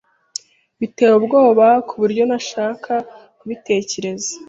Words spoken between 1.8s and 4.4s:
kuburyo ntashaka kubitekereza.